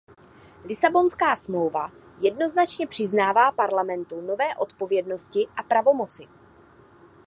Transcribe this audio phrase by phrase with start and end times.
[0.65, 1.91] Lisabonská smlouva
[2.21, 6.23] jednoznačně přiznává Parlamentu nové odpovědnosti a pravomoci.